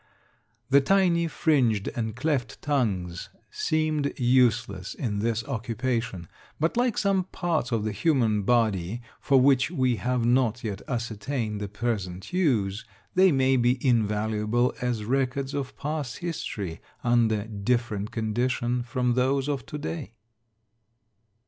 [0.71, 6.27] The tiny fringed and cleft tongues seemed useless in this occupation,
[6.59, 11.61] but like some parts of the human body for which we have not yet ascertained
[11.61, 12.83] the present use,
[13.13, 19.67] they may be invaluable as records of past history under different conditions from those of
[19.67, 20.15] to day.